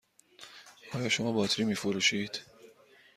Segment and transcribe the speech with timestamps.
[0.93, 2.39] آیا شما باطری می فروشید؟